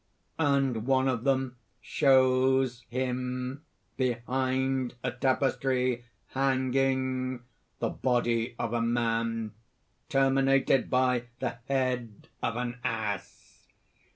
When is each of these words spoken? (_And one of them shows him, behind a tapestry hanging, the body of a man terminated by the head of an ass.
(_And 0.39 0.85
one 0.85 1.07
of 1.07 1.25
them 1.25 1.57
shows 1.79 2.85
him, 2.89 3.63
behind 3.97 4.95
a 5.03 5.11
tapestry 5.11 6.05
hanging, 6.29 7.43
the 7.77 7.89
body 7.89 8.55
of 8.57 8.73
a 8.73 8.81
man 8.81 9.51
terminated 10.09 10.89
by 10.89 11.25
the 11.39 11.57
head 11.67 12.29
of 12.41 12.55
an 12.55 12.79
ass. 12.83 13.67